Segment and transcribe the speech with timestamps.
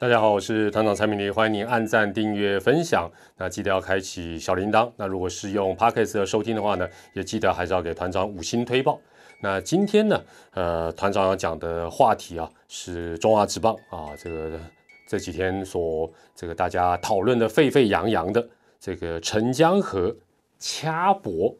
[0.00, 3.10] 大家好，我是团长蔡明黎，欢迎您按赞、订阅、分享。
[3.36, 4.88] 那记得要开启小铃铛。
[4.94, 9.00] 那如果是用 Podcast 的收听的话呢，也记得还是要给团长五星推报。
[9.40, 10.22] 那今天呢，
[10.52, 14.60] 呃，团长要讲的话题啊，是中华职棒啊，这个
[15.04, 20.14] 这几天所这个大家讨论的沸沸扬扬的这个陈江河
[20.60, 21.56] 掐脖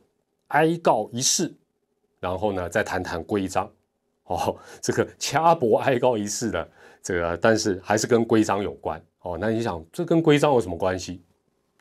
[0.46, 1.52] 哀告一事，
[2.20, 3.68] 然后呢，再谈谈规章。
[4.26, 6.68] 哦，这个掐脖哀告一事的。
[7.08, 9.38] 这个，但是还是跟规章有关哦。
[9.40, 11.22] 那你想，这跟规章有什么关系？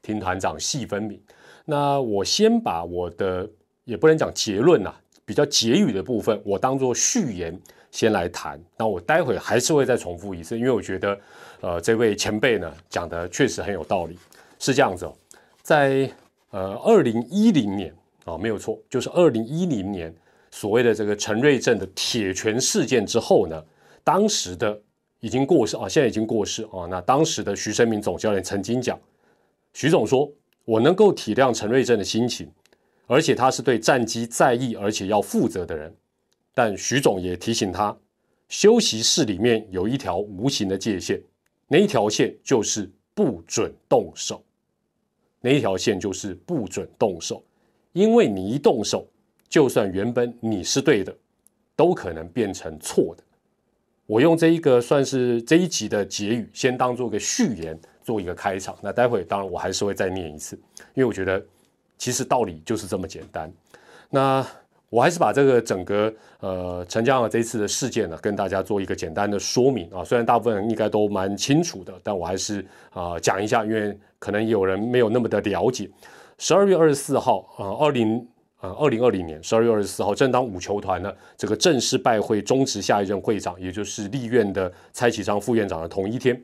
[0.01, 1.21] 听团长细分明。
[1.65, 3.45] 那我先把我的
[3.83, 7.59] 也不能讲结论呐，比较结语的部分，我当做序言
[7.91, 8.57] 先来谈。
[8.77, 11.19] 那我待会还是会再重复一次，因为我觉得，
[11.59, 14.17] 呃，这位前辈呢讲的确实很有道理。
[14.59, 15.13] 是这样子哦，
[15.61, 16.09] 在
[16.51, 20.15] 呃二零一零年啊，没有错，就是二零一零年
[20.51, 23.61] 所谓的这个陈瑞正的铁拳事件之后呢，
[24.05, 24.79] 当时的。
[25.19, 26.85] 已经过世啊，现在已经过世啊。
[26.89, 28.99] 那当时的徐生明总教练曾经讲，
[29.73, 30.31] 徐总说
[30.65, 32.49] ：“我能够体谅陈瑞正的心情，
[33.05, 35.93] 而且他是对战机在意而且要负责的人。”
[36.53, 37.95] 但徐总也提醒他，
[38.49, 41.21] 休息室里面有一条无形的界限，
[41.67, 44.43] 那一条线就是不准动手。
[45.39, 47.43] 那一条线就是不准动手，
[47.93, 49.07] 因为你一动手，
[49.47, 51.15] 就算原本你是对的，
[51.75, 53.23] 都可能变成错的。
[54.07, 58.73] 我用这一个算是这一集的结语，先当做个序言，做一个开场。
[58.81, 60.55] 那待会当然我还是会再念一次，
[60.93, 61.45] 因为我觉得
[61.97, 63.51] 其实道理就是这么简单。
[64.09, 64.45] 那
[64.89, 70.05] 我还是把这个整个呃陈江的这次的事件呢，跟大家做一个简单的说明啊。
[70.05, 75.89] 虽然大部分人应该都蛮清楚的，但我还是啊讲一下，因为可能有人没有那么的了解。
[76.37, 78.25] 十二月二十四号啊，二零。
[78.59, 86.41] 呃，二零二零年十二月二十四号，正当五球团呢这个正式拜会中职下一任会长，也就是立院的蔡启昌副院长的同一天，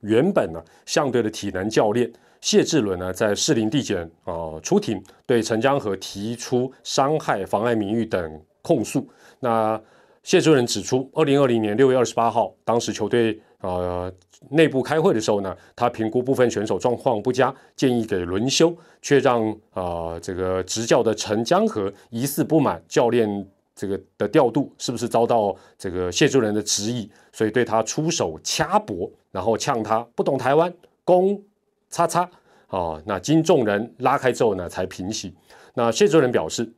[0.00, 2.08] 原本呢相对的体能教练
[2.40, 9.08] 谢志伦呢在士林地检啊出庭，对陈江河提出伤害、妨碍名誉等控诉。
[9.40, 9.80] 那
[10.22, 14.12] 谢志伦指出，二零二零年六月二十八号，当时球队呃。
[14.50, 30.74] 内部开会的时候呢，他评估部分选手状况不佳，建议给轮休，却让啊这个执教的陈江河疑似不满教练这个的调度，是不是遭到这个谢主任的质疑，所以对他出手掐脖，然后呛他不懂台湾，
[31.04, 31.40] 公
[31.88, 32.28] 叉叉
[32.66, 35.32] 啊，那经众人拉开之后呢，才平息。
[35.74, 36.68] 那谢主任表示，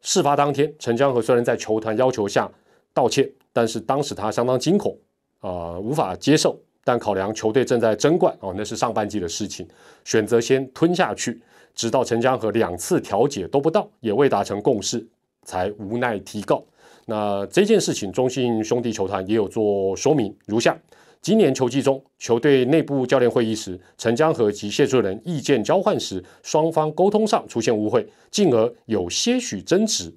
[0.00, 2.48] 事发当天，陈江河虽然在球团要求下
[2.94, 4.96] 道歉，但是当时他相当惊恐
[5.40, 6.58] 啊，无法接受。
[6.82, 9.68] 但考量球队正在争冠哦，那是上半季的事情，
[10.02, 11.40] 选择先吞下去，
[11.74, 15.06] 直到陈江河两次调解都不到，也未达成共识，
[15.44, 16.64] 才无奈提告。
[17.04, 20.76] 那这件事情，中信兄弟球团也有做说明，如下：
[21.20, 30.12] 今年球季中，球队内部教练会议时，陈江河及谢作人意见交换时，双方沟通上出现误会，进而有些许争执，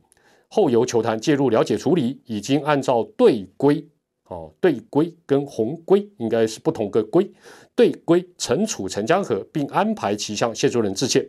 [0.47, 3.85] 后由球团介入了解处理，已经按照队规。
[4.27, 7.29] 哦，对规跟红规应该是不同个规。
[7.75, 11.27] 对规惩处陈江河，并安排其向谢主任致歉。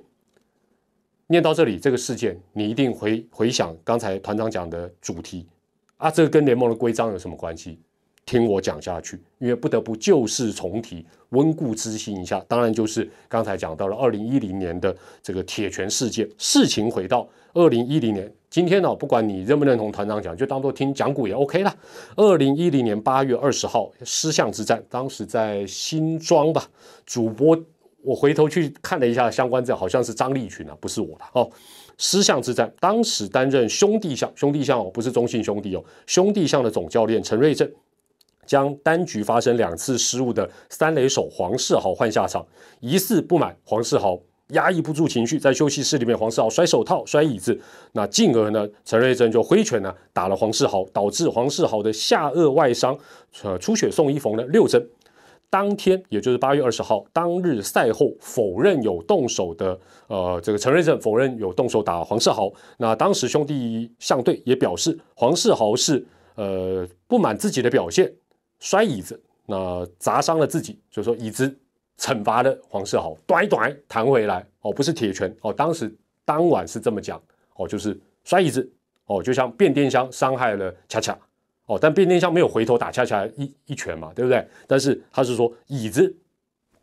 [1.27, 5.47] 念到这里，这个事件你一定回回想刚才团长讲的主题
[5.97, 7.79] 啊，这个跟联盟的规章有什么关系？
[8.27, 12.43] 听我讲下去，因为不得不旧事重提，温故知新一下。
[12.49, 16.27] 当然就是刚才讲到了二零一零年的这个铁拳事件。
[16.39, 21.77] 事情回到二零一零年，今天呢，不管你认不认同团长讲，就当做听讲古也 OK 了。
[22.15, 26.65] 二零一零年八月二十号，狮象之战，当时在新庄吧。
[27.05, 27.61] 主播，
[28.03, 31.51] 我回头去看了一下相关资料，好像是张立群啊，不是我了哦。
[31.99, 37.69] 狮象之战，当时担任兄弟象，兄弟象哦，不是中信兄弟哦，兄弟象的总教练陈瑞正。
[38.47, 42.47] 将单局发生两次失误的三垒手黄世豪换下场，
[42.79, 44.17] 疑似不满黄世豪
[44.49, 47.59] 压抑不住情绪，在休息室里面，黄世豪摔手套、摔椅子，
[47.93, 52.97] 那进而呢，陈瑞珍就挥拳呢打了黄世豪，导致黄世豪的下颚外伤，
[53.43, 54.87] 呃，出血送医缝了六针。
[55.49, 62.53] 当天，也就是八月二十号当日赛后，否认有动手的，呃，这个陈瑞正否认有动手打黄世豪。
[62.77, 66.05] 那当时兄弟相队也表示，黄世豪是
[66.35, 68.13] 呃不满自己的表现。
[68.59, 71.57] 摔椅子，那砸伤了自己，就说椅子
[71.99, 75.95] 惩罚了黄世豪，短一短弹回来哦，不是铁拳哦，当时
[76.25, 77.21] 当晚是这么讲
[77.57, 78.69] 哦，就是摔椅子
[79.07, 81.17] 哦，就像变电箱伤害了恰恰
[81.67, 84.47] 哦，但变电箱没有回头打恰恰一一拳嘛，对不对？
[84.67, 86.15] 但是他是说椅子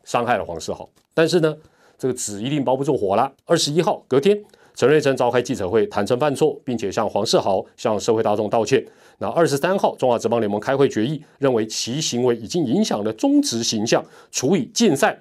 [0.03, 1.55] 伤害了黄世豪，但是呢，
[1.97, 3.31] 这个纸一定包不住火了。
[3.45, 8.83] 二十一号隔天，陈瑞珍召开记者会，坦诚犯错，并且向黄世豪、向社会大众道歉。
[9.19, 15.19] 那二十三号，中华职棒联盟开会决议，认为其行为已经影响了中职形象，处以禁赛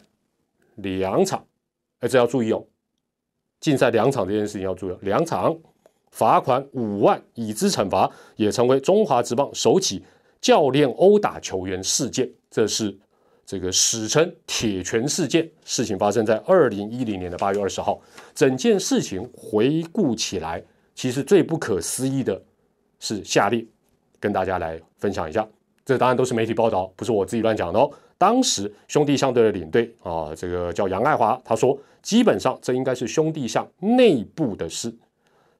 [0.76, 1.44] 两场。
[1.98, 2.64] 哎，这要注意哦，
[3.60, 5.54] 禁赛两场这件事情要注意，两场
[6.10, 10.02] 罚款五万，以资惩罚，也成为中华职棒首起
[10.40, 12.30] 教练殴打球员事件。
[12.50, 12.98] 这是。
[13.50, 18.00] 这个史称“铁拳事件”，事情发生在二零一零年的八月二十号。
[18.32, 20.62] 整件事情回顾起来，
[20.94, 22.40] 其实最不可思议的
[23.00, 23.66] 是下列，
[24.20, 25.44] 跟大家来分享一下。
[25.84, 27.90] 这当然都是媒体报道，不是我自己乱讲的哦。
[28.16, 34.94] 当时兄弟象队的领队啊，这个叫杨爱华，他说，基本上这应该是兄弟象内部的事，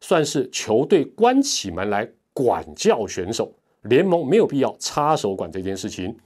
[0.00, 3.52] 算是球队关起门来管教选手，
[3.82, 6.16] 联盟没有必要插手管这件事情。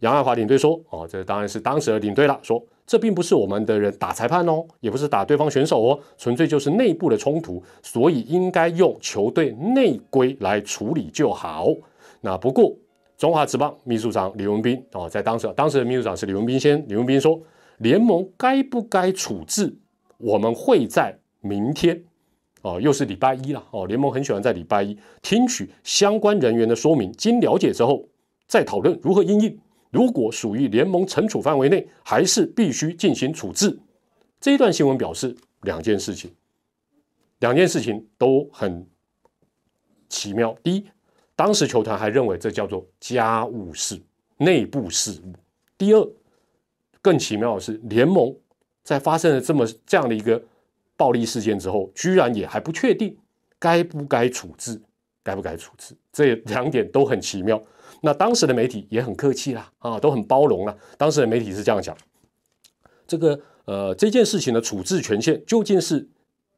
[0.00, 2.38] 杨爱华领队说：“哦，这当然是当时的领队了。
[2.42, 11.66] 说这并不是我们的人打裁判哦，也不是打对方选手哦，纯粹就是内部的冲突，所以应该用球队内规来处理就好。
[12.20, 12.74] 那不过
[13.16, 17.40] 中华职棒秘书长李文斌哦，在当时当时的秘书长是李文斌先，李文斌说
[17.78, 19.76] 联盟该不该处置，
[20.18, 22.00] 我们会在明天
[22.62, 28.08] 哦，又是礼拜一了哦，联盟很喜欢在礼拜一听取相关人员的说明，经了解之后
[28.46, 29.58] 再讨论如何应应。”
[29.90, 33.78] 如果属于联盟惩处范围内，还是必须进行处置。
[34.40, 36.32] 这一段新闻表示两件事情，
[37.40, 38.86] 两件事情都很
[40.08, 40.56] 奇妙。
[40.62, 40.84] 第一，
[41.34, 44.00] 当时球团还认为这叫做家务事、
[44.36, 45.32] 内部事务。
[45.76, 46.08] 第二，
[47.00, 48.34] 更奇妙的是，联盟
[48.82, 50.42] 在发生了这么这样的一个
[50.96, 53.16] 暴力事件之后，居然也还不确定
[53.58, 54.80] 该不该处置，
[55.22, 55.96] 该不该处置。
[56.12, 57.60] 这两点都很奇妙。
[58.00, 60.76] 那当时的媒体也很客气啦，啊，都很包容了。
[60.96, 61.96] 当时的媒体是这样讲：
[63.06, 66.08] 这个呃，这件事情的处置权限究竟是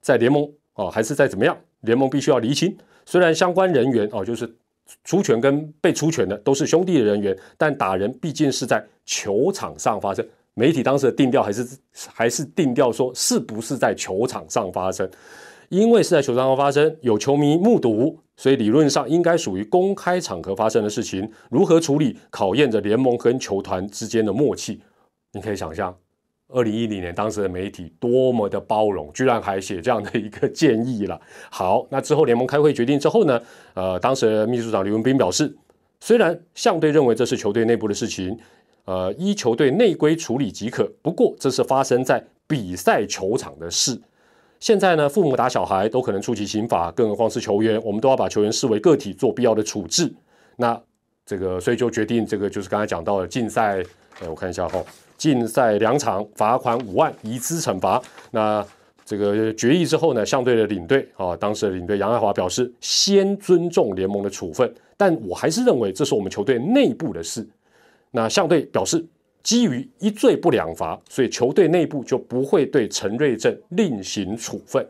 [0.00, 1.56] 在联盟啊，还是在怎么样？
[1.81, 2.76] 联盟必须要厘清。
[3.06, 4.54] 虽然相关人员哦，就是
[5.04, 10.26] 出拳跟被出拳的都是兄弟的人员，但打人毕竟是在球场上发生。
[10.54, 15.08] 媒体当时的定调还是还是定调说，是不是在球场上发生？
[15.70, 18.20] 因为是在球场上发生，有球迷目睹。
[18.37, 24.81] 所以理论上应该属于公开场合发生的事情，如何处理考验着联盟跟球团之间的默契。
[25.32, 25.94] 你可以想象，
[26.49, 31.20] 二零一零年当时的媒体多么的包容，居然还写这样的一个建议了。
[31.52, 33.38] 好，那之后联盟开会决定之后呢？
[33.75, 35.55] 呃，当时秘书长刘文斌表示，
[36.00, 38.34] 虽然相对认为这是球队内部的事情，
[38.87, 40.90] 呃，依球队内规处理即可。
[41.02, 44.00] 不过这是发生在比赛球场的事。
[44.60, 50.12] 现在呢，父母打小孩都可能触及刑法，更何况是球员，我们都要把球员视为个体，做必要的处置。
[50.56, 50.78] 那
[51.24, 53.82] 这个，所以就决定这个，就是刚才讲到的禁赛，
[54.20, 54.84] 呃，我看一下哈，
[55.16, 58.00] 禁赛两场，罚款五万，移资惩罚。
[58.30, 58.62] 那
[59.06, 67.48] 这个决议之后呢，相对的领队啊，当时的领队杨爱华表示，先尊重联盟的处分，但我还是认为这是我们球队内部的事。
[68.10, 69.02] 那相对表示。
[69.42, 74.87] 基于一罪不两罚，所以球队内部就不会对陈瑞正另行处分。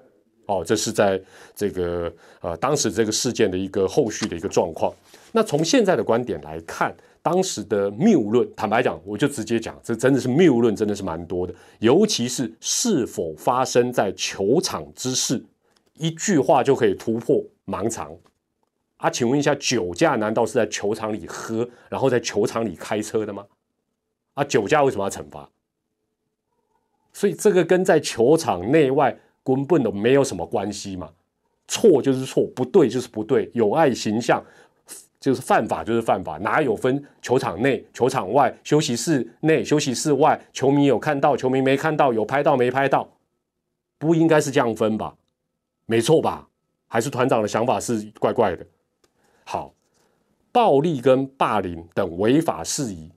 [0.47, 1.21] 哦，这是在
[1.55, 4.93] 这个呃当时这个事件的一个后续的一个状况。
[5.31, 6.93] 那从现在的观点来看，
[7.23, 11.55] 当时的谬论，坦白讲，我就直接讲，这真的是谬论，真的是蛮多的。
[11.79, 15.41] 尤其是是否发生在球场之事，
[15.95, 18.13] 一句话就可以突破盲肠。
[18.97, 23.47] 啊，请问一下，酒驾难道是在球场里喝，然后在球场里开车的吗？
[24.41, 25.47] 啊，酒驾为什么要惩罚？
[27.13, 31.11] 所以这个跟在球场内外根本都没有什么关系嘛。
[31.69, 34.43] 错就是错，不对就是不对，有碍形象
[35.21, 40.41] 就是犯法就是犯法，哪有分球场内、球场外、休息室内、休息室外？
[40.55, 43.07] 球迷有看到，球迷没看到，有拍到没拍到？
[43.99, 45.15] 不应该是这样分吧？
[45.85, 46.49] 没错吧？
[46.89, 48.67] 还是团长的想法是怪怪的？
[49.45, 49.75] 好，
[50.51, 53.13] 暴力跟霸凌等违法事宜。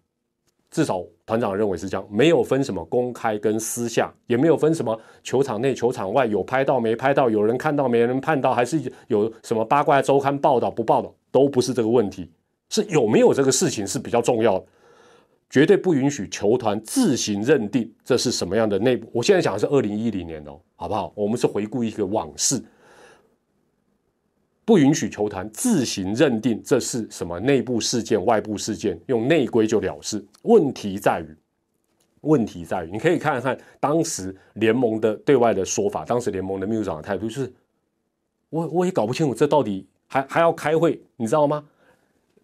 [0.73, 12.27] 至少团长认为是这样，没有分什么公开跟私下，也没有分什么球场内、球场外有拍到没拍到，有人看到没人看到，还是有什么八卦周刊报道不报道，都不是这个问题，
[12.69, 14.65] 是有没有这个事情是比较重要的，
[15.47, 19.07] 绝对不允许球团自行认定这是什么样的内部。
[19.13, 21.13] 我现在讲的是二零一零年哦，好不好？
[21.13, 22.59] 我们是回顾一个往事。
[24.65, 30.25] 不允许球团自行认定这是什么内部事件、外部事件，用内规就了事。
[30.43, 31.35] 问题在于，
[32.21, 37.53] 问题在于，你可以看看当时联盟的对外的说法，当时联盟的秘书长的态度就是，
[38.49, 41.65] 我我也搞不清楚这到底还还要开会，你知道吗？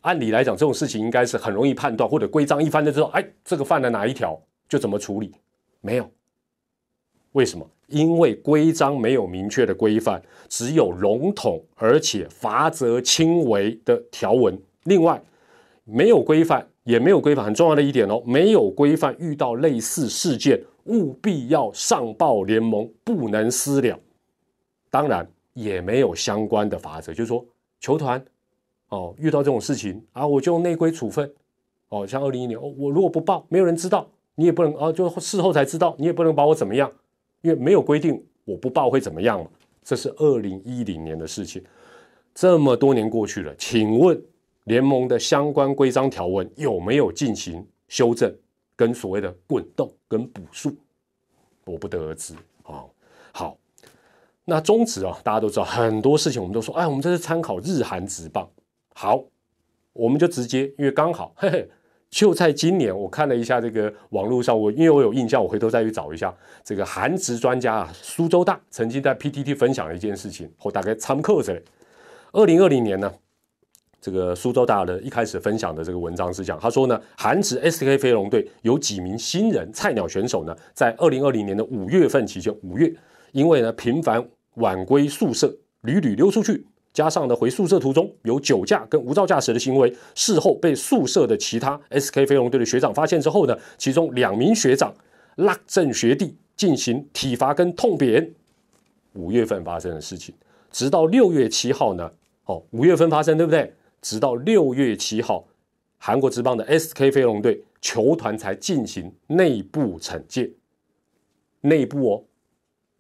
[0.02, 5.34] 按理来讲，这种事情应该是很容易判断，或者规章一翻就知道，哎，这个犯了哪一条就怎么处理。
[5.82, 6.10] 没有，
[7.32, 7.70] 为什么？
[7.90, 14.58] 因为规章没有明确的规范，只有笼统而且罚则轻微的条文。
[14.84, 15.22] 另外，
[15.84, 24.00] 没有规范，也没有规范，很重要的一点哦，没有规范，遇到类似事件，务必要上报联盟，不能私了。
[24.90, 27.46] 当然，也没有相关的法则，就是说，
[27.80, 28.24] 球团
[28.90, 31.32] 哦，遇到这种事情啊，我就内规处分。
[31.90, 36.92] 哦，像二零一年，哦，我如果不报，没有人知道，你也不能啊，就事后才知道，你也不能把我怎么样，
[37.42, 39.50] 因为没有规定我不报会怎么样嘛。
[39.84, 41.64] 这是二零一零年的事情，
[42.36, 44.22] 这么多年过去了，请问
[44.66, 48.32] 联盟的相关规章条文有没有进行修正
[48.76, 50.76] 跟所谓的滚动跟补数？
[51.66, 52.84] 我不得而知啊。
[53.32, 53.58] 好，
[54.46, 58.48] 那中止啊，大家都知道很多事情，我们都说，哎，我们这是参考日韩职棒。
[58.94, 59.24] 好，
[59.94, 61.70] 我们就直接，因为刚好，嘿嘿。
[62.10, 71.62] 就在今年，我看了一下这个网络上，我因为我有印象，我回头再去找一下这个韩职专家啊，苏州大曾经在 PTT 分享了一件事情，我大概参考着。
[72.32, 73.12] 二零二零年呢，
[74.02, 82.92] 这个苏州大的一开始分享的这个文章是讲，他说呢，韩职 SK 飞龙队有几名新人菜鸟选手呢，在二零二零年的五月份期间，五月
[83.34, 86.66] 因为呢频繁晚归宿舍，屡屡溜出去。
[86.92, 94.94] 加上呢，回宿舍途中有酒驾跟无照驾驶的行为，事后被宿舍的其他 SK 飞龙队的学长发现之后呢，其中两名学长
[95.36, 98.34] 拉正学弟进行体罚跟痛扁。
[99.14, 100.34] 五月份发生的事情，
[100.72, 102.12] 直到六月七号呢，
[102.46, 103.72] 哦，五月份发生对不对？
[104.02, 105.46] 直到六月七号，
[105.98, 110.52] 韩国职棒的 SK 飞龙队球团才进行内部惩戒，
[111.62, 112.24] 内部哦，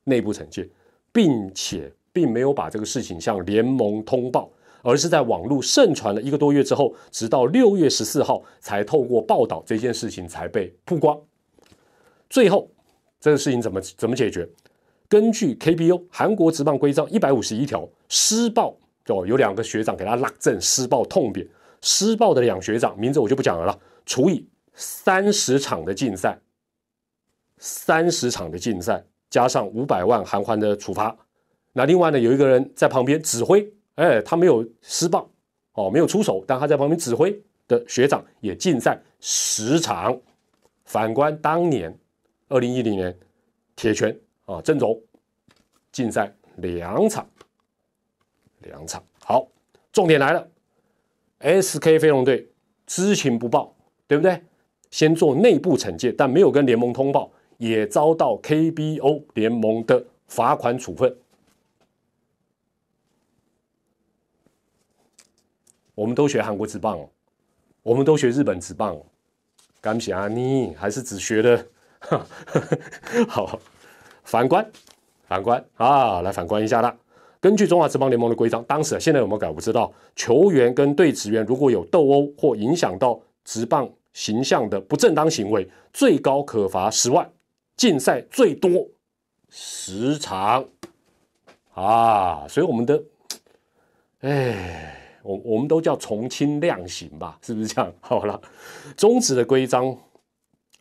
[0.04, 0.70] 内部惩戒，
[1.12, 1.92] 并且。
[2.20, 11.18] 并没有把这个事情向联盟通报，而是在网络盛传了一个多月之后，直到六月十四号才透过报道这件事情才被曝光。
[12.30, 12.70] 最后，
[13.22, 14.46] 这个事情怎么怎么解决？
[15.08, 18.76] 根据 KBO 韩国职棒规章一百五十一条，施暴
[19.08, 21.48] 哦，有两个学长给他拉正施暴痛扁，
[21.80, 26.38] 施暴的两学长名字我就不讲了啦，除以三十场的禁赛，
[27.60, 31.16] 三十场的禁赛加上五百万韩元的处罚。
[31.80, 35.26] 那另外呢，有一个人在旁边指挥，哎，他没有施暴，
[35.76, 40.20] 哦，没有出手，但他在旁边指挥的学长也禁赛十场。
[40.84, 41.98] 反观当年
[42.50, 43.18] 二零一零年
[43.78, 45.02] 铁拳啊郑总
[45.90, 47.26] 禁赛两场，
[48.64, 49.02] 两场。
[49.24, 49.48] 好，
[49.94, 50.46] 重点来了
[51.40, 52.46] ，SK 飞龙队
[52.88, 53.74] 知情不报，
[54.06, 54.44] 对不对？
[54.92, 61.16] 先做内部惩戒，但没有跟联盟通报，也遭到 KBO 联盟的罚款处分。
[66.00, 66.98] 我们都学韩国职棒，
[67.84, 68.98] 我们都学日本职棒，
[69.82, 71.68] 感谢啊你还是只学的，
[73.28, 73.60] 好，
[74.24, 74.66] 反观，
[75.28, 76.96] 反观啊，来反观一下啦。
[77.42, 79.92] 根据中华职棒联盟的规章，当时现在有没有改不知道。
[80.16, 87.30] 球员跟队职员如果有斗殴或影响到职棒形象的不正当行为，最高可罚十万，
[87.76, 88.88] 禁赛最多
[89.50, 90.66] 十场
[91.74, 92.48] 啊。
[92.48, 93.04] 所以我们的，
[94.22, 94.96] 哎。
[95.24, 97.94] 我我们都叫从轻量刑吧，是不是这样？
[98.00, 98.42] 好了，
[98.98, 99.96] 中止的规章，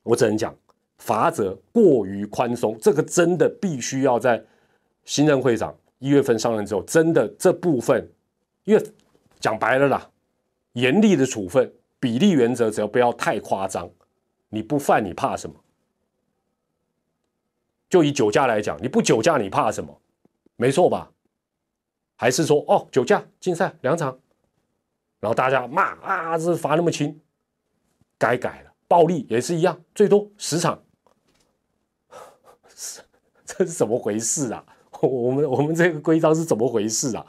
[0.03, 0.55] 我只能讲
[0.99, 4.43] 罚则过于宽松，这个真的必须要在
[5.05, 8.11] 新任会长一月份上任之后，真的这部分，
[8.65, 8.83] 因为
[9.41, 10.11] 讲白了啦，
[10.73, 13.91] 严厉的处分比例原则，只要不要太夸张，
[14.49, 15.57] 你不犯你怕什么？
[17.89, 20.01] 就以酒驾来讲，你不酒驾你怕什么？
[20.57, 21.11] 没错吧？
[22.17, 24.19] 还是说哦酒驾禁赛两场？
[25.21, 27.21] 然后大家骂啊，这罚那么轻，
[28.19, 28.73] 该改了。
[28.87, 30.83] 暴力也是一样，最多十场，
[33.45, 34.65] 这是怎么回事啊？
[35.03, 37.27] 我们我们这个规章是怎么回事啊？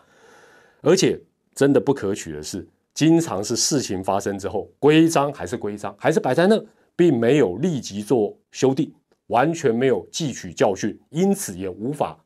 [0.81, 1.21] 而且
[1.53, 6.63] 真的不可取的是，经常是事情发生之后，规章还是规章，还是摆在那，
[6.95, 8.93] 并没有立即做修订，
[9.27, 12.17] 完全没有汲取教训，因此也无法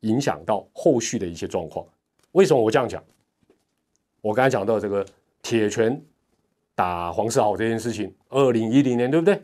[0.00, 1.84] 影响到后续的一些状况。
[2.32, 3.02] 为什么我这样讲？
[4.20, 5.04] 我刚才讲到这个
[5.42, 6.02] 铁拳
[6.74, 9.40] 打黄世豪这件事情，二零一零年对不对？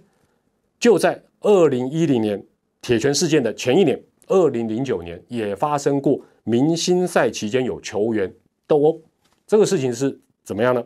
[0.78, 2.44] 就在二零一零年
[2.82, 8.32] 铁拳事件的前一年，二零零九年也发生过明星赛期间有球员
[8.66, 9.00] 斗殴，
[9.46, 10.84] 这个事情是怎么样呢？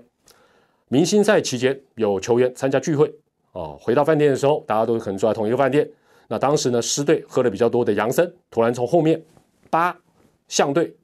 [0.88, 3.12] 明星赛期间有球员参加聚会
[3.52, 5.88] 哦，回到饭店的时候，大家都可能住在同一个饭店。
[6.28, 9.23] 那当时呢，狮队喝的比较多的杨森突然从后面
[9.71, 9.99] 八
[10.47, 10.95] 相对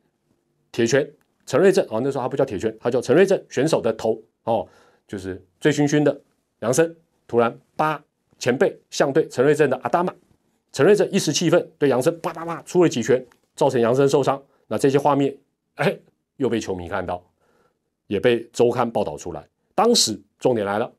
[0.70, 1.10] 铁拳。
[1.46, 4.66] 陈瑞正哦，那时候他不叫铁拳，他叫陈瑞正选手的头哦，
[5.06, 6.20] 就是醉醺醺的
[6.60, 6.96] 杨森
[7.26, 8.02] 突然扒
[8.38, 10.14] 前辈向对陈瑞正的阿达玛，
[10.72, 13.24] 陈瑞正一时气愤，对杨森啪啪啪出了几拳，
[13.54, 14.42] 造成杨森受伤。
[14.66, 15.36] 那这些画面，
[15.74, 15.96] 哎，
[16.36, 17.22] 又被球迷看到，
[18.06, 19.46] 也被周刊报道出来。
[19.74, 20.90] 当时重点来了，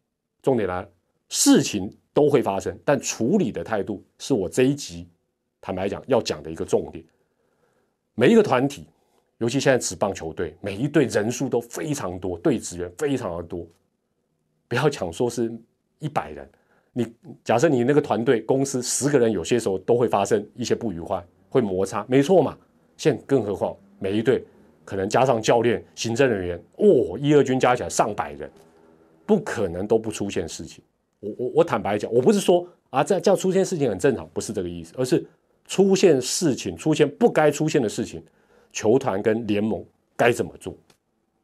[0.42, 0.90] 重点来了，
[1.30, 5.08] 事情都会发生，但处理的态度是我这一集
[5.60, 7.04] 坦白讲要讲的一个重点。
[8.14, 8.88] 每一个团体，
[9.40, 13.66] 尤其现在职棒球队，每一队人数都非常多，队职员非常的多。
[14.68, 15.52] 不要讲说是
[16.00, 16.50] 一百人，
[16.94, 17.14] 你
[17.44, 22.58] 假设你那个团队公司十个人，有些时候都会发生一些不愉快，会摩擦，没错嘛。
[22.98, 24.42] 现更何况每一队
[24.86, 28.50] 可能加上教练、行政人员，哦，一二军加起来上百人，
[29.26, 30.82] 不可能都不出现事情。
[31.20, 35.26] 我我我坦白讲，我不是说啊这叫出现事情很正常，不是这个意思，而是
[35.68, 38.24] 出现事情、出现不该出现的事情，
[38.76, 39.84] 球团跟联盟
[40.18, 40.76] 该怎么做，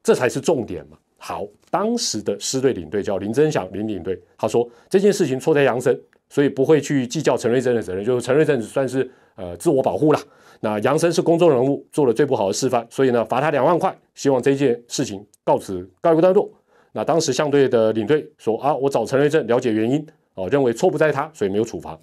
[0.04, 0.98] 这才是重点嘛。
[1.18, 5.98] 好，当时的师队领队叫林真祥林领队，他说这件事情错在杨森，
[6.30, 10.20] 所以不会去计较陈瑞珍的责任，就是陈瑞珍算是呃自我保护了。
[10.60, 16.52] 那杨森是公众人物，做了最不好的示范，所以呢罚他两万块，希望这件事情告此告一段落。
[16.92, 21.98] 那当时相对的领队说啊，我找陈瑞珍了解原因，哦，认为错不在他，所以没有处罚。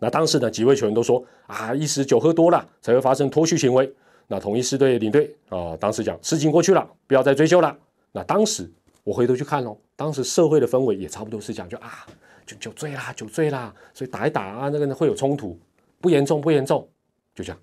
[0.00, 3.94] 那当时呢几位球员都说啊，一时酒喝多了才会发生脱序行为。
[4.26, 7.76] 那统一师队领队啊，当时讲事情过去了，不要再追究了。
[8.12, 8.68] 那当时
[9.04, 12.06] 我回头去看哦，当时社会的氛围也差不多是讲就啊，
[12.46, 15.58] 就酒醉啦，酒醉啦，所以打一打啊，那个人会有冲突，
[16.00, 16.88] 不严重不严重。
[17.34, 17.60] 就这样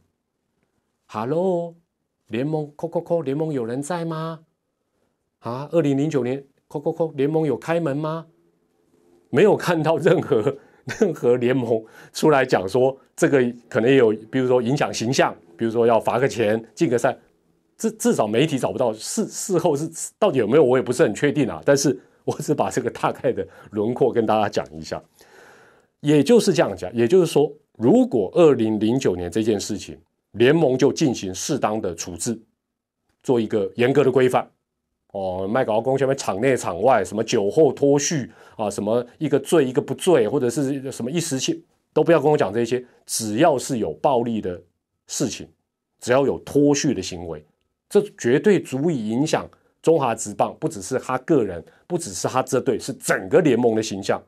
[1.08, 1.76] ，Hello，
[2.28, 4.42] 联盟扣扣扣，联盟有人在吗？
[5.40, 8.28] 啊，二零零九年扣扣扣，联盟有开门吗？
[9.30, 10.58] 没有看到任何
[11.00, 13.40] 任何联盟出来讲说这个
[13.70, 17.18] 可能有，比如说影响形象，比如说要罚个钱、进个赛，
[17.78, 21.62] 至至少媒体找不到事事后是到底有没有，我也不是很确定啊。
[21.66, 25.02] 但是我只把这个大概的轮廓跟大家讲一下，
[26.02, 27.52] 也就是这样讲，也就是说。
[27.80, 29.96] 如果二零零九年这件事情，
[30.32, 32.36] 联盟就进行适当的处置，
[33.22, 34.50] 做一个严格的规范。
[35.18, 42.86] 哦，麦高公前面场内场外什么酒后脱序啊，什么一个醉一个不醉，或者是什么一时气，都不要跟我讲这些。
[43.08, 44.62] 只要是有暴力的
[45.08, 45.50] 事情，
[46.00, 47.44] 只要有脱序的行为，
[47.90, 49.50] 这绝对足以影响
[49.82, 54.22] 中华职棒，不只是他个人，不只是他这队，是整个联盟的形象，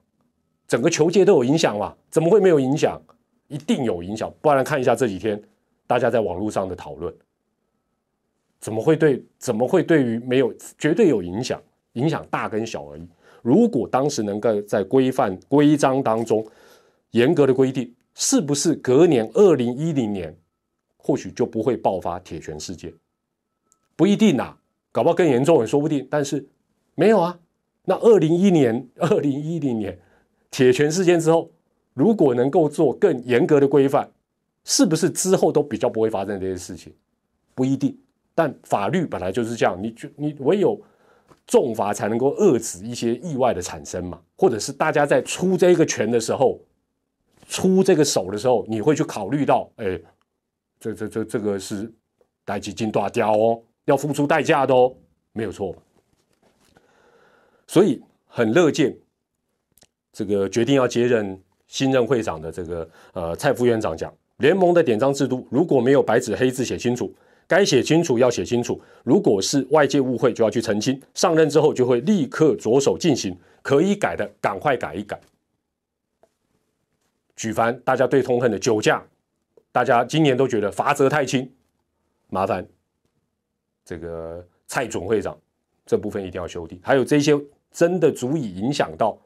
[0.68, 1.94] 整个球界都有影响嘛？
[2.10, 3.00] 怎么会没有影响？
[3.48, 5.40] 一定有影响，不然看一下这几天
[5.86, 7.14] 大家在网络上的讨论，
[8.60, 9.24] 怎么会对？
[9.38, 11.62] 怎么会对于没有绝对有影响？
[11.94, 13.08] 影响大跟小而已。
[13.42, 16.46] 如果当时能够在规范规章当中
[17.12, 20.36] 严格的规定，是不是隔年二零一零年
[20.98, 22.94] 或许就不会爆发铁拳事件？
[23.96, 24.56] 不一定呐，
[24.92, 26.08] 搞不好更严重也说不定。
[26.10, 26.48] 但是
[26.96, 27.40] 没有啊，
[27.86, 29.98] 那二零一年二零一零年
[30.52, 31.50] 铁拳事件之后。
[31.96, 34.10] 如果能够做更严格的规范，
[34.64, 36.94] 是不是之后都比较不会发生这些事情？
[37.54, 37.98] 不一定，
[38.40, 40.80] 但法律本来就是这样，你就你唯有
[41.46, 46.58] 重罚才能够遏制一些意外的产生嘛，或者是大家在出这个拳的时候，
[47.50, 50.00] 出这个手的时候，你会去考虑到，哎，
[50.80, 51.92] 这这这这个是
[52.46, 54.96] 带几斤大雕哦，要付出代价的哦，
[55.34, 55.76] 没有错。
[57.68, 58.98] 所以很乐见
[60.14, 61.38] 这个决定要接任。
[61.72, 67.14] 新任会长的这个呃蔡副院长讲，联盟的典章制度如果没有白纸黑字写清楚，
[67.50, 68.80] 该写清楚要写清楚。
[69.04, 71.02] 如果是外界误会，就要去澄清。
[71.16, 75.20] 上任之后就会立刻着手进行，可以改的赶快改一改。
[77.36, 79.04] 举凡大家最痛恨的酒驾，
[79.72, 81.52] 大家今年都觉得罚则太轻，
[82.28, 82.64] 麻烦
[83.84, 85.36] 这个蔡总会长
[85.88, 86.80] 这部分一定要修订。
[86.84, 87.34] 还有这些
[87.72, 89.18] 真的足以影响到。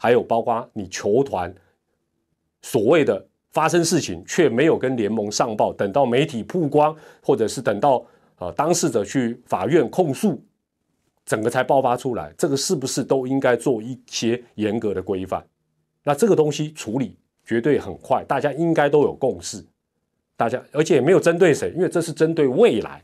[0.00, 1.52] 还有包括你球团
[2.62, 8.04] 所谓的发生事情却没有跟联盟上报，等到媒体曝光，或者是等到
[8.38, 10.42] 呃当事者去法院控诉，
[11.24, 15.44] 整个才爆发出来，这个是不是都应该做一些严格的规范？
[16.04, 19.64] 那这个东西处理绝对很快，大家应该都有共识。
[20.36, 23.02] 大家而且也没有针对谁，因为这是针对未来，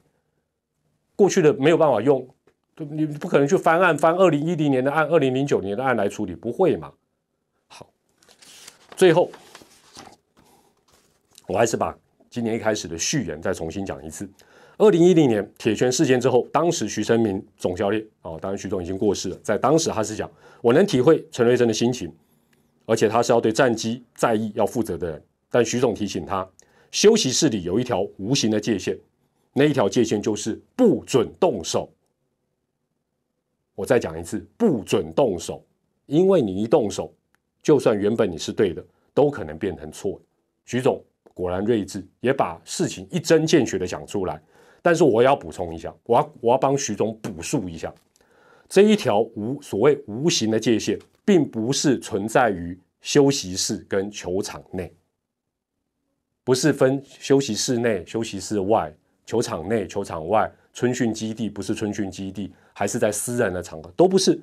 [1.17, 2.27] 过去的没有办法用。
[2.77, 6.93] 你不可能去翻案，翻二零一零年的案、二零零九年的案来处理，不会嘛？
[7.69, 7.87] 好，
[8.97, 9.31] 最后
[11.47, 11.97] 我还是把
[12.31, 14.29] 今年一开始的序言再重新讲一次。
[14.77, 20.29] 二零一零年铁拳事件之后，当时徐成明总教练啊，当然徐总已经过世了，在当时他是讲，
[20.61, 22.13] 我能体会陈瑞珍的心情，
[22.87, 25.23] 而且他是要对战机在意、要负责的人。
[25.49, 26.45] 但徐总提醒他，
[26.91, 28.99] 休息室里有一条无形的界限，
[29.53, 31.89] 那一条界限就是不准动手。
[33.77, 35.65] 我再讲一次，不准动手，
[36.07, 37.15] 因为你一动手，
[37.63, 40.21] 就算原本你是对的，都可能变成错。
[40.65, 41.01] 徐总
[41.35, 44.41] 果然睿智，也把事情一针见血的讲出来。
[44.81, 47.93] 但是我要补充一下，我要我要帮徐总补述一下，
[48.69, 54.95] 这一条无所谓无形的界限，并不是存在于休息室跟球场内，
[56.45, 58.95] 不是分休息室内、休息室外、
[59.27, 64.39] 球场内、球场外、春训基地不是春训基地，还是在私人的场合，都不是。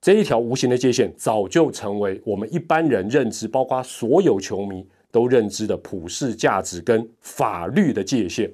[0.00, 8.52] 这一条无形的界限，早就成为我们一般人认知，包括所有球迷都认知的普世价值跟法律的界限。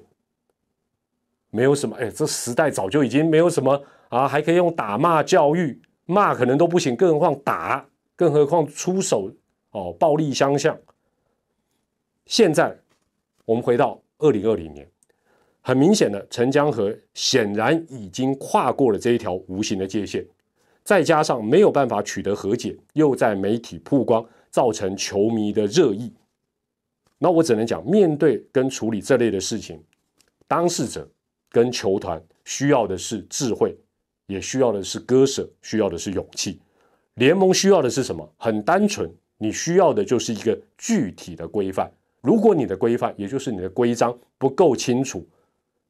[1.49, 7.83] 没有什么，哎，这时代早就已经没有什么啊，还可以用打骂教育，骂可能都不行，更何况打，
[8.15, 9.31] 更何况出手
[9.71, 10.77] 哦，暴力相向。
[12.27, 12.77] 现在
[13.45, 14.87] 我们回到二零二零年，
[15.61, 20.23] 很明显的，陈江河显然已经跨过了这一条无形的界限。
[20.83, 26.13] 再加上没有办法取得和解，又在媒体曝光，造成球迷的热议。
[27.19, 29.83] 那我只能讲，面对跟处理这类的事情，
[30.47, 31.07] 当事者
[31.49, 33.77] 跟球团需要的是智慧，
[34.25, 36.59] 也需要的是割舍，需要的是勇气。
[37.15, 38.27] 联盟需要的是什么？
[38.37, 41.91] 很单纯，你需要的就是一个具体的规范。
[42.21, 45.27] 如果你的规范，也就是你的规章不够清楚，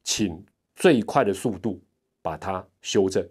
[0.03, 0.43] 请
[0.75, 1.79] 最快的速度
[2.23, 3.23] 把它修正。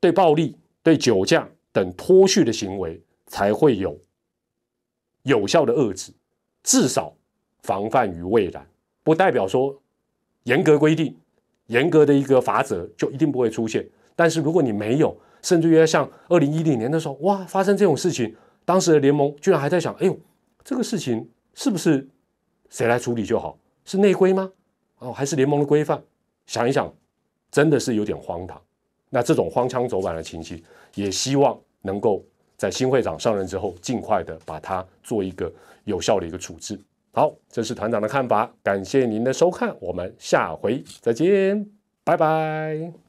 [0.00, 3.98] 对暴力、对酒驾等脱序的行为才会有
[5.24, 6.12] 有效的遏制，
[6.68, 7.10] 至少
[7.62, 8.68] 防范于未然。
[9.02, 9.74] 不代表说
[10.42, 11.16] 严格规定、
[11.68, 13.88] 严格的一个法则就一定不会出现。
[14.14, 20.14] 但是如果你没有，甚至于像二零一零年的时候，哇，发生这种事情，当时的联盟居然还在想：哎呦，
[20.62, 22.06] 这个事情是不是
[22.68, 23.58] 谁来处理就好？
[23.86, 24.52] 是内规吗？
[24.98, 26.02] 哦，还是联盟的规范？
[26.44, 26.94] 想一想，
[27.50, 28.60] 真的是有点荒唐。
[29.08, 30.62] 那这种荒腔走板的情形，
[30.96, 32.22] 也希望能够
[32.58, 35.50] 在新会长上任之后，尽快的把它做一个
[35.84, 36.78] 有效的一个处置。
[37.12, 41.66] 好，这是团长的看法，感谢您的收看，我们下回再见，
[42.04, 43.07] 拜拜。